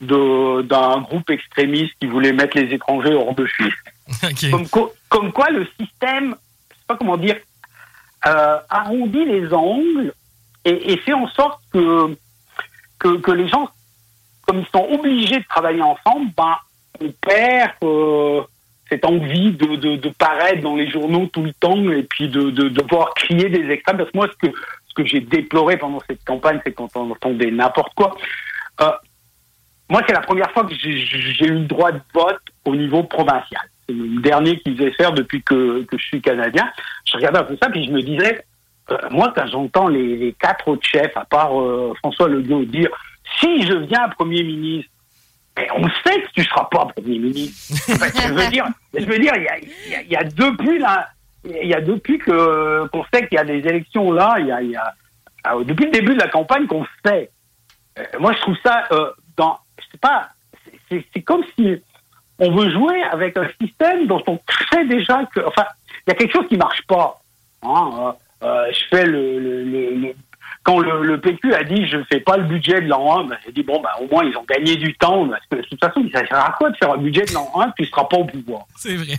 d'un 0.00 1.00
groupe 1.00 1.30
extrémiste 1.30 1.94
qui 2.00 2.06
voulait 2.06 2.32
mettre 2.32 2.58
les 2.58 2.72
étrangers 2.74 3.14
hors 3.14 3.34
de 3.34 3.46
Suisse. 3.46 3.74
Comme, 4.50 4.66
comme, 5.08 5.32
quoi 5.32 5.48
le 5.48 5.66
système, 5.80 6.34
je 6.70 6.74
sais 6.76 6.84
pas 6.86 6.96
comment 6.96 7.16
dire, 7.16 7.36
euh, 8.26 8.58
arrondit 8.68 9.24
les 9.24 9.50
angles 9.54 10.12
et, 10.66 10.92
et, 10.92 10.98
fait 10.98 11.14
en 11.14 11.26
sorte 11.28 11.58
que, 11.72 12.14
que, 12.98 13.16
que, 13.16 13.30
les 13.30 13.48
gens, 13.48 13.70
comme 14.46 14.58
ils 14.60 14.66
sont 14.66 14.86
obligés 14.92 15.38
de 15.38 15.44
travailler 15.48 15.80
ensemble, 15.80 16.30
ben, 16.36 16.54
on 17.00 17.10
perd 17.12 17.72
euh, 17.82 18.42
cette 18.90 19.06
envie 19.06 19.52
de, 19.52 19.76
de, 19.76 19.96
de, 19.96 20.08
paraître 20.10 20.62
dans 20.62 20.76
les 20.76 20.90
journaux 20.90 21.26
tout 21.32 21.42
le 21.42 21.54
temps 21.54 21.90
et 21.90 22.02
puis 22.02 22.28
de, 22.28 22.50
de, 22.50 22.68
de 22.68 22.82
pouvoir 22.82 23.14
crier 23.14 23.48
des 23.48 23.70
extrêmes. 23.70 23.96
Parce 23.96 24.10
que 24.10 24.16
moi, 24.18 24.28
ce 24.28 24.48
que, 24.48 24.54
ce 24.94 25.02
que 25.02 25.08
j'ai 25.08 25.20
déploré 25.20 25.76
pendant 25.76 26.00
cette 26.08 26.24
campagne, 26.24 26.60
c'est 26.64 26.72
quand 26.72 26.88
on 26.94 27.10
entendait 27.10 27.50
n'importe 27.50 27.92
quoi. 27.94 28.16
Euh, 28.80 28.90
moi, 29.88 30.02
c'est 30.06 30.14
la 30.14 30.20
première 30.20 30.50
fois 30.52 30.64
que 30.64 30.74
j'ai 30.74 31.46
eu 31.46 31.52
le 31.52 31.66
droit 31.66 31.92
de 31.92 32.00
vote 32.14 32.40
au 32.64 32.74
niveau 32.74 33.02
provincial. 33.02 33.62
C'est 33.86 33.94
le 33.94 34.20
dernier 34.22 34.58
qu'ils 34.60 34.76
faisait 34.76 34.92
faire 34.92 35.12
depuis 35.12 35.42
que, 35.42 35.82
que, 35.84 35.98
je 35.98 36.04
suis 36.04 36.22
canadien. 36.22 36.70
Je 37.04 37.16
regardais 37.16 37.40
un 37.40 37.44
peu 37.44 37.56
ça, 37.62 37.68
puis 37.68 37.84
je 37.84 37.90
me 37.90 38.00
disais, 38.00 38.44
euh, 38.90 38.96
moi, 39.10 39.32
quand 39.36 39.46
j'entends 39.46 39.88
les, 39.88 40.16
les, 40.16 40.32
quatre 40.32 40.68
autres 40.68 40.86
chefs, 40.86 41.16
à 41.16 41.24
part 41.24 41.60
euh, 41.60 41.92
François 41.98 42.28
Legault, 42.28 42.64
dire 42.64 42.88
si 43.40 43.62
je 43.66 43.74
viens 43.74 44.08
Premier 44.10 44.42
ministre, 44.42 44.90
mais 45.56 45.68
on 45.76 45.86
sait 46.04 46.20
que 46.22 46.28
tu 46.34 46.40
ne 46.40 46.44
seras 46.44 46.64
pas 46.70 46.86
Premier 46.96 47.18
ministre. 47.18 47.74
je 47.88 48.32
veux 48.32 48.50
dire, 48.50 48.66
je 48.94 49.04
veux 49.04 49.18
dire, 49.18 49.32
il 49.36 49.42
y 49.42 49.48
a, 49.48 49.58
y 49.58 49.94
a, 49.94 50.02
y 50.02 50.16
a 50.16 50.24
depuis 50.24 50.78
là, 50.78 51.08
il 51.44 51.68
y 51.68 51.74
a 51.74 51.80
depuis 51.80 52.18
que 52.18 52.86
qu'on 52.88 53.04
sait 53.12 53.26
qu'il 53.28 53.36
y 53.36 53.40
a 53.40 53.44
des 53.44 53.58
élections 53.58 54.12
là, 54.12 54.36
il 54.38 54.46
y 54.46 54.52
a, 54.52 54.62
y 54.62 54.76
a 54.76 54.94
depuis 55.64 55.86
le 55.86 55.90
début 55.90 56.14
de 56.14 56.20
la 56.20 56.28
campagne 56.28 56.66
qu'on 56.66 56.86
sait. 57.04 57.30
Euh, 57.98 58.04
moi, 58.18 58.32
je 58.32 58.40
trouve 58.40 58.56
ça 58.64 58.88
dans 59.36 59.58
c'est 59.90 60.00
pas, 60.00 60.28
c'est 60.90 61.22
comme 61.22 61.44
si 61.56 61.80
on 62.38 62.50
veut 62.50 62.70
jouer 62.70 63.02
avec 63.04 63.36
un 63.36 63.48
système 63.60 64.06
dont 64.06 64.22
on 64.26 64.40
sait 64.72 64.84
déjà 64.86 65.24
que, 65.26 65.40
enfin, 65.46 65.66
il 66.06 66.10
y 66.10 66.12
a 66.12 66.14
quelque 66.16 66.32
chose 66.32 66.48
qui 66.48 66.56
marche 66.56 66.82
pas. 66.86 67.20
Hein, 67.62 68.14
euh, 68.42 68.46
euh 68.46 68.72
je 68.72 68.84
fais 68.90 69.06
le, 69.06 69.38
le, 69.38 69.64
le, 69.64 70.14
quand 70.64 70.78
le, 70.78 71.20
PQ 71.20 71.54
a 71.54 71.64
dit 71.64 71.86
je 71.86 71.98
fais 72.10 72.20
pas 72.20 72.36
le 72.36 72.44
budget 72.44 72.80
de 72.80 72.88
l'an 72.88 73.20
1, 73.20 73.24
ben, 73.24 73.36
j'ai 73.44 73.52
dit 73.52 73.62
bon 73.62 73.80
ben 73.80 73.90
au 74.00 74.08
moins 74.08 74.24
ils 74.24 74.36
ont 74.36 74.44
gagné 74.44 74.76
du 74.76 74.94
temps 74.94 75.28
parce 75.28 75.46
que 75.46 75.56
de 75.56 75.62
toute 75.62 75.80
façon 75.80 76.04
ça 76.12 76.26
sert 76.26 76.44
à 76.44 76.52
quoi 76.52 76.70
de 76.70 76.76
faire 76.76 76.92
un 76.92 76.98
budget 76.98 77.24
de 77.24 77.32
l'an 77.32 77.50
1 77.60 77.72
tu 77.78 77.84
seras 77.86 78.04
pas 78.04 78.16
au 78.16 78.24
pouvoir? 78.24 78.64
C'est 78.76 78.96
vrai. 78.96 79.14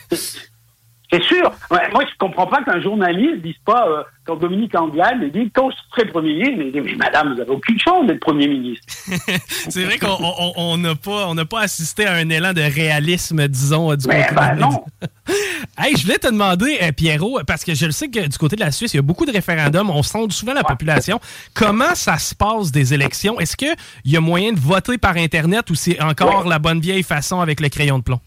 C'est 1.16 1.24
sûr. 1.24 1.52
moi, 1.70 2.04
je 2.04 2.18
comprends 2.20 2.48
pas 2.48 2.62
qu'un 2.64 2.82
journaliste 2.82 3.42
dise 3.42 3.56
pas, 3.66 3.88
euh, 3.88 4.04
quand 4.26 4.36
Dominique 4.36 4.76
Anglade 4.76 5.24
dit, 5.32 5.50
quand 5.54 5.70
je 5.70 5.76
serai 5.92 6.12
Premier 6.12 6.34
ministre, 6.34 6.82
mais, 6.84 6.96
madame, 6.96 7.30
vous 7.30 7.36
n'avez 7.36 7.52
aucune 7.52 7.80
chance 7.80 8.06
d'être 8.06 8.20
Premier 8.20 8.48
ministre. 8.48 8.86
c'est 9.48 9.84
vrai 9.84 9.98
qu'on 9.98 10.78
n'a 10.78 10.96
pas, 10.96 11.28
on 11.28 11.36
pas 11.46 11.62
assisté 11.62 12.06
à 12.06 12.14
un 12.14 12.30
élan 12.30 12.54
de 12.54 12.62
réalisme, 12.62 13.48
disons, 13.48 13.96
du 13.96 14.06
côté 14.06 14.26
ben, 14.36 14.56
non. 14.56 14.84
hey, 15.78 15.96
je 15.96 16.04
voulais 16.04 16.18
te 16.18 16.28
demander, 16.28 16.80
euh, 16.82 16.92
Pierrot, 16.92 17.40
parce 17.48 17.64
que 17.64 17.74
je 17.74 17.86
le 17.86 17.92
sais 17.92 18.10
que 18.10 18.28
du 18.28 18.38
côté 18.38 18.58
de 18.58 18.62
la 18.62 18.72
Suisse, 18.72 18.94
il 18.94 18.98
y 18.98 19.00
a 19.00 19.04
beaucoup 19.04 19.26
de 19.26 19.32
référendums, 19.32 19.90
on 19.90 20.04
sonde 20.04 20.34
souvent 20.34 20.54
la 20.54 20.64
population. 20.64 21.20
Comment 21.54 21.96
ça 21.96 22.18
se 22.18 22.36
passe 22.36 22.72
des 22.72 22.94
élections? 22.94 23.40
Est-ce 23.40 23.56
qu'il 23.56 23.76
y 24.06 24.18
a 24.18 24.22
moyen 24.22 24.52
de 24.52 24.60
voter 24.60 24.98
par 24.98 25.16
Internet 25.16 25.70
ou 25.70 25.76
c'est 25.76 26.02
encore 26.02 26.48
la 26.48 26.60
bonne 26.60 26.82
vieille 26.82 27.04
façon 27.04 27.40
avec 27.40 27.62
le 27.62 27.70
crayon 27.70 28.00
de 28.00 28.04
plomb? 28.04 28.20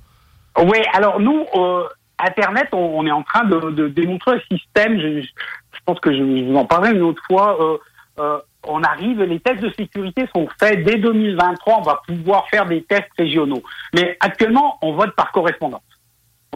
Oui, 0.65 0.79
alors 0.93 1.21
nous, 1.21 1.45
euh, 1.55 1.85
Internet, 2.19 2.69
on, 2.73 3.07
est 3.07 3.13
en 3.13 3.23
train 3.23 3.45
de, 3.45 3.71
de 3.71 3.89
démontrer 3.89 4.37
un 4.37 4.57
système. 4.57 5.01
Je, 5.01 5.21
je, 5.21 5.79
pense 5.85 6.01
que 6.01 6.13
je, 6.13 6.23
vous 6.23 6.57
en 6.57 6.65
parlerai 6.65 6.93
une 6.93 7.03
autre 7.03 7.23
fois. 7.27 7.57
Euh, 7.61 7.79
euh, 8.19 8.39
on 8.67 8.83
arrive, 8.83 9.23
les 9.23 9.39
tests 9.39 9.63
de 9.63 9.71
sécurité 9.71 10.29
sont 10.35 10.49
faits 10.59 10.83
dès 10.85 10.97
2023. 10.97 11.79
On 11.79 11.83
va 11.83 12.03
pouvoir 12.07 12.49
faire 12.49 12.67
des 12.67 12.83
tests 12.83 13.11
régionaux. 13.17 13.63
Mais 13.95 14.17
actuellement, 14.21 14.79
on 14.83 14.93
vote 14.93 15.15
par 15.15 15.31
correspondance. 15.31 15.83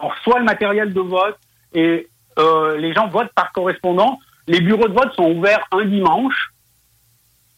On 0.00 0.08
reçoit 0.08 0.40
le 0.40 0.44
matériel 0.44 0.92
de 0.92 1.00
vote 1.00 1.38
et 1.74 2.08
euh, 2.38 2.76
les 2.78 2.92
gens 2.92 3.08
votent 3.08 3.32
par 3.34 3.52
correspondance. 3.52 4.18
Les 4.48 4.60
bureaux 4.60 4.88
de 4.88 4.94
vote 4.94 5.14
sont 5.14 5.30
ouverts 5.30 5.64
un 5.70 5.84
dimanche. 5.84 6.52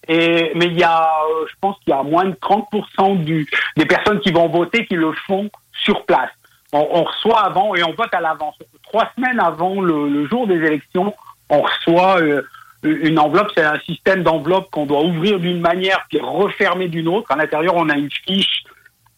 Et, 0.06 0.52
mais 0.54 0.66
il 0.66 0.78
y 0.78 0.84
a, 0.84 1.02
euh, 1.02 1.46
je 1.49 1.54
pense 1.62 1.78
qu'il 1.78 1.90
y 1.90 1.92
a 1.94 2.02
moins 2.02 2.26
de 2.26 2.34
30% 2.34 3.25
du, 3.25 3.49
des 3.78 3.87
personnes 3.87 4.20
qui 4.20 4.32
vont 4.32 4.49
voter 4.49 4.84
qui 4.87 4.96
le 4.96 5.12
font 5.12 5.49
sur 5.73 6.04
place 6.04 6.30
on, 6.75 7.04
reçoit 7.04 7.40
avant 7.40 7.75
et 7.75 7.83
on 7.85 7.93
vote 7.93 8.12
à 8.12 8.21
l'avance. 8.21 8.57
Trois 8.83 9.09
semaines 9.16 9.40
avant 9.40 9.81
le, 9.81 10.26
jour 10.26 10.47
des 10.47 10.57
élections, 10.57 11.14
on 11.49 11.62
reçoit 11.62 12.21
euh, 12.21 12.43
une 12.83 13.19
enveloppe. 13.19 13.50
C'est 13.57 13.64
un 13.64 13.78
système 13.81 14.23
d'enveloppe 14.23 14.71
qu'on 14.71 14.87
doit 14.87 15.04
ouvrir 15.04 15.38
d'une 15.38 15.61
manière 15.61 16.04
puis 16.09 16.19
refermer 16.21 16.88
d'une 16.88 17.09
autre. 17.09 17.31
À 17.31 17.37
l'intérieur, 17.37 17.75
on 17.76 17.88
a 17.88 17.97
une 17.97 18.11
fiche 18.11 18.64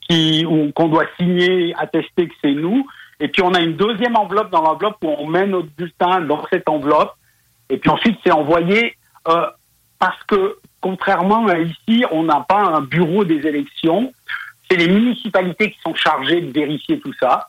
qui 0.09 0.47
qu'on 0.75 0.89
doit 0.89 1.07
signer, 1.19 1.75
attester 1.79 2.29
que 2.29 2.35
c'est 2.43 2.53
nous. 2.53 2.87
Et 3.19 3.29
puis 3.29 3.43
on 3.43 3.55
a 3.55 3.61
une 3.61 3.77
deuxième 3.77 4.17
enveloppe 4.17 4.51
dans 4.51 4.63
l'enveloppe 4.63 4.99
où 5.03 5.09
on 5.09 5.27
met 5.27 5.47
notre 5.47 5.69
bulletin 5.77 6.21
dans 6.21 6.45
cette 6.51 6.69
enveloppe. 6.69 7.15
Et 7.71 7.79
puis 7.79 7.91
ensuite, 7.91 8.19
c'est 8.23 8.33
envoyé 8.33 8.95
euh, 9.29 9.47
parce 9.99 10.23
que 10.25 10.59
contrairement 10.81 11.47
à 11.47 11.59
ici, 11.59 12.05
on 12.13 12.25
n'a 12.25 12.45
pas 12.47 12.61
un 12.61 12.83
bureau 12.83 13.25
des 13.25 13.47
élections 13.47 14.13
c'est 14.71 14.77
les 14.77 14.89
municipalités 14.89 15.71
qui 15.71 15.79
sont 15.83 15.95
chargées 15.95 16.41
de 16.41 16.53
vérifier 16.53 16.99
tout 17.01 17.13
ça. 17.21 17.49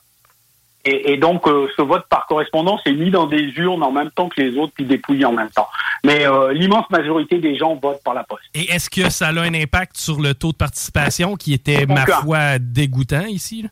Et, 0.89 1.17
donc, 1.17 1.45
euh, 1.47 1.67
ce 1.75 1.81
vote 1.81 2.05
par 2.09 2.27
correspondance 2.27 2.79
est 2.85 2.93
mis 2.93 3.11
dans 3.11 3.27
des 3.27 3.43
urnes 3.57 3.83
en 3.83 3.91
même 3.91 4.09
temps 4.11 4.29
que 4.29 4.41
les 4.41 4.57
autres, 4.57 4.71
puis 4.73 4.85
dépouillé 4.85 5.25
en 5.25 5.33
même 5.33 5.49
temps. 5.49 5.67
Mais 6.05 6.25
euh, 6.25 6.53
l'immense 6.53 6.89
majorité 6.89 7.39
des 7.39 7.57
gens 7.57 7.75
votent 7.75 8.01
par 8.05 8.13
la 8.13 8.23
poste. 8.23 8.43
Et 8.53 8.71
est-ce 8.71 8.89
que 8.89 9.09
ça 9.09 9.27
a 9.27 9.41
un 9.41 9.53
impact 9.53 9.97
sur 9.97 10.21
le 10.21 10.33
taux 10.33 10.53
de 10.53 10.57
participation 10.57 11.35
qui 11.35 11.53
était, 11.53 11.85
ma 11.85 12.05
foi, 12.05 12.57
dégoûtant 12.59 13.25
ici? 13.25 13.65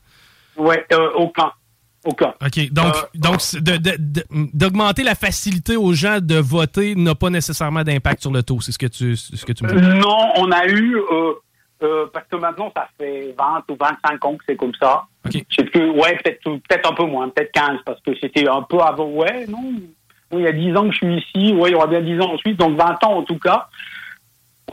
Oui, 0.57 0.75
euh, 0.91 1.09
aucun. 1.15 1.51
Aucun. 2.03 2.33
OK. 2.45 2.69
Donc, 2.71 2.93
donc 3.15 3.39
d'augmenter 4.53 5.03
la 5.03 5.15
facilité 5.15 5.77
aux 5.77 5.93
gens 5.93 6.19
de 6.21 6.35
voter 6.35 6.95
n'a 6.95 7.15
pas 7.15 7.29
nécessairement 7.29 7.83
d'impact 7.83 8.21
sur 8.21 8.31
le 8.31 8.43
tôt, 8.43 8.59
c'est 8.59 8.73
ce 8.73 8.77
que 8.77 8.87
tu, 8.87 9.15
ce 9.15 9.45
que 9.45 9.53
tu 9.53 9.63
me 9.63 9.69
dis? 9.73 9.99
Non, 9.99 10.33
on 10.35 10.51
a 10.51 10.67
eu 10.67 10.97
euh, 11.85 12.05
parce 12.11 12.27
que 12.27 12.35
maintenant, 12.35 12.71
ça 12.75 12.87
fait 12.97 13.33
20 13.37 13.63
ou 13.69 13.77
25 13.79 14.25
ans 14.25 14.35
que 14.35 14.43
c'est 14.47 14.55
comme 14.55 14.73
ça. 14.79 15.05
Okay. 15.25 15.43
plus, 15.43 15.89
ouais, 15.91 16.17
peut-être 16.23 16.43
peut-être 16.43 16.91
un 16.91 16.93
peu 16.93 17.05
moins, 17.05 17.29
peut-être 17.29 17.51
15, 17.51 17.79
parce 17.85 18.01
que 18.01 18.11
c'était 18.19 18.47
un 18.47 18.61
peu 18.63 18.79
avant, 18.79 19.07
ouais, 19.07 19.45
non, 19.47 19.73
il 20.33 20.41
y 20.41 20.47
a 20.47 20.51
10 20.51 20.75
ans 20.75 20.87
que 20.87 20.91
je 20.91 20.97
suis 20.97 21.17
ici, 21.17 21.53
ouais, 21.53 21.69
il 21.69 21.73
y 21.73 21.75
aura 21.75 21.87
bien 21.87 22.01
10 22.01 22.19
ans 22.21 22.33
ensuite, 22.33 22.57
donc 22.57 22.77
20 22.77 23.03
ans 23.03 23.17
en 23.17 23.23
tout 23.23 23.39
cas. 23.39 23.67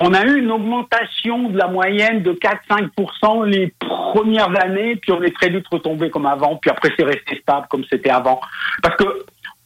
On 0.00 0.14
a 0.14 0.24
eu 0.24 0.38
une 0.38 0.50
augmentation 0.50 1.50
de 1.50 1.58
la 1.58 1.68
moyenne 1.68 2.22
de 2.22 2.32
4-5% 2.32 3.44
les 3.46 3.74
premières 3.78 4.58
années, 4.62 4.96
puis 4.96 5.12
on 5.12 5.22
est 5.22 5.34
très 5.34 5.50
vite 5.50 5.66
retombé 5.70 6.10
comme 6.10 6.26
avant, 6.26 6.56
puis 6.56 6.70
après 6.70 6.90
c'est 6.96 7.04
resté 7.04 7.38
stable 7.40 7.66
comme 7.68 7.84
c'était 7.90 8.10
avant. 8.10 8.40
Parce 8.82 8.96
que 8.96 9.24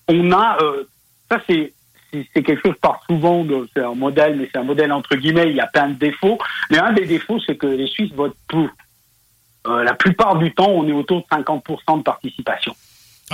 on 0.09 0.33
a, 0.33 0.59
euh, 0.63 0.85
ça 1.31 1.41
c'est 1.49 1.73
c'est 2.35 2.43
quelque 2.43 2.63
chose 2.67 2.77
par 2.81 3.03
souvent, 3.09 3.47
c'est 3.75 3.83
un 3.83 3.95
modèle, 3.95 4.37
mais 4.37 4.49
c'est 4.53 4.59
un 4.59 4.65
modèle 4.65 4.93
entre 4.93 5.17
guillemets, 5.17 5.51
il 5.51 5.57
y 5.57 5.61
a 5.61 5.67
plein 5.67 5.89
de 5.89 5.95
défauts. 5.95 6.39
Mais 6.71 6.79
un 6.79 6.93
des 6.93 7.07
défauts, 7.07 7.41
c'est 7.47 7.57
que 7.57 7.67
les 7.67 7.87
Suisses 7.87 8.13
votent 8.13 8.37
pour. 8.49 8.69
Euh, 9.67 9.83
la 9.83 9.95
plupart 9.95 10.37
du 10.37 10.55
temps, 10.55 10.71
on 10.71 10.87
est 10.87 10.93
autour 10.93 11.23
de 11.23 11.37
50% 11.37 11.99
de 11.99 12.03
participation. 12.03 12.75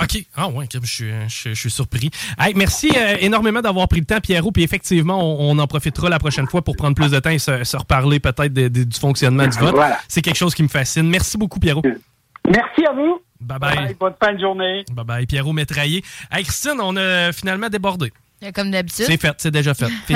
OK. 0.01 0.25
Ah 0.35 0.47
ouais, 0.47 0.65
je 0.73 0.79
suis, 0.87 1.11
je, 1.27 1.53
suis 1.53 1.69
surpris. 1.69 2.09
Hey, 2.39 2.53
merci 2.55 2.89
euh, 2.95 3.17
énormément 3.19 3.61
d'avoir 3.61 3.87
pris 3.87 3.99
le 3.99 4.05
temps, 4.07 4.19
Pierrot. 4.19 4.51
Puis 4.51 4.63
effectivement, 4.63 5.19
on, 5.21 5.57
en 5.59 5.67
profitera 5.67 6.09
la 6.09 6.17
prochaine 6.17 6.47
fois 6.47 6.63
pour 6.63 6.75
prendre 6.75 6.95
plus 6.95 7.11
de 7.11 7.19
temps 7.19 7.29
et 7.29 7.37
se, 7.37 7.77
reparler 7.77 8.19
peut-être 8.19 8.53
du 8.53 8.99
fonctionnement 8.99 9.45
du 9.45 9.57
vote. 9.57 9.75
C'est 10.07 10.23
quelque 10.23 10.37
chose 10.37 10.55
qui 10.55 10.63
me 10.63 10.67
fascine. 10.67 11.07
Merci 11.07 11.37
beaucoup, 11.37 11.59
Pierrot. 11.59 11.83
Merci 12.49 12.85
à 12.85 12.93
vous. 12.93 13.21
Bye 13.39 13.59
bye. 13.59 13.95
Bonne 13.99 14.15
fin 14.19 14.33
de 14.33 14.39
journée. 14.39 14.83
Bye 14.91 15.05
bye. 15.05 15.25
Pierrot 15.27 15.53
Métraillé. 15.53 16.03
Hey, 16.31 16.43
Christine, 16.43 16.79
on 16.81 16.95
a 16.97 17.31
finalement 17.31 17.69
débordé. 17.69 18.11
Comme 18.51 18.71
d'habitude. 18.71 19.05
C'est 19.05 19.17
fait, 19.17 19.35
c'est 19.37 19.51
déjà 19.51 19.73
fait. 19.73 19.89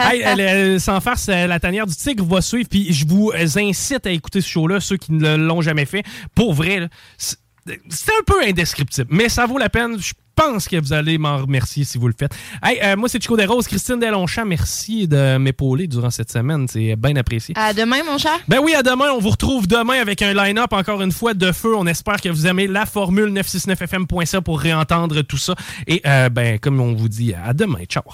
hey, 0.00 0.80
sans 0.80 1.00
farce, 1.00 1.28
la 1.28 1.60
tanière 1.60 1.86
du 1.86 1.94
tigre 1.94 2.24
va 2.24 2.40
suivre, 2.40 2.68
puis 2.68 2.92
je 2.92 3.06
vous 3.06 3.32
incite 3.34 4.06
à 4.06 4.10
écouter 4.10 4.40
ce 4.40 4.48
show-là, 4.48 4.80
ceux 4.80 4.96
qui 4.96 5.12
ne 5.12 5.36
l'ont 5.36 5.62
jamais 5.62 5.86
fait. 5.86 6.02
Pour 6.34 6.54
vrai, 6.54 6.88
c'est 7.18 8.10
un 8.10 8.22
peu 8.26 8.42
indescriptible, 8.44 9.08
mais 9.10 9.28
ça 9.28 9.46
vaut 9.46 9.58
la 9.58 9.68
peine. 9.68 9.98
Je 9.98 10.12
pense 10.36 10.68
que 10.68 10.76
vous 10.76 10.92
allez 10.92 11.18
m'en 11.18 11.38
remercier 11.38 11.82
si 11.84 11.98
vous 11.98 12.06
le 12.06 12.14
faites. 12.16 12.32
Hey, 12.62 12.78
euh, 12.82 12.96
moi, 12.96 13.08
c'est 13.08 13.20
Chico 13.20 13.36
Desroses. 13.36 13.66
Christine 13.66 13.98
Delonchamp, 13.98 14.44
merci 14.44 15.08
de 15.08 15.38
m'épauler 15.38 15.88
durant 15.88 16.10
cette 16.10 16.30
semaine. 16.30 16.68
C'est 16.68 16.94
bien 16.94 17.16
apprécié. 17.16 17.54
À 17.56 17.72
demain, 17.72 18.04
mon 18.04 18.18
cher. 18.18 18.38
Ben 18.46 18.60
oui, 18.62 18.74
à 18.74 18.82
demain. 18.82 19.10
On 19.12 19.18
vous 19.18 19.30
retrouve 19.30 19.66
demain 19.66 20.00
avec 20.00 20.22
un 20.22 20.34
line-up, 20.34 20.72
encore 20.72 21.02
une 21.02 21.12
fois, 21.12 21.34
de 21.34 21.50
feu. 21.50 21.74
On 21.76 21.86
espère 21.86 22.20
que 22.20 22.28
vous 22.28 22.46
aimez 22.46 22.66
la 22.66 22.86
formule 22.86 23.30
969fm.ca 23.30 24.40
pour 24.42 24.60
réentendre 24.60 25.22
tout 25.22 25.38
ça. 25.38 25.54
Et, 25.86 26.02
euh, 26.06 26.28
ben, 26.28 26.58
comme 26.58 26.80
on 26.80 26.94
vous 26.94 27.08
dit, 27.08 27.32
à 27.34 27.54
demain. 27.54 27.84
Ciao. 27.88 28.04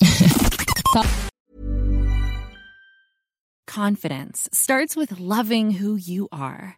Confidence 3.66 4.48
starts 4.50 4.96
with 4.96 5.20
loving 5.20 5.78
who 5.82 5.96
you 5.96 6.26
are. 6.32 6.77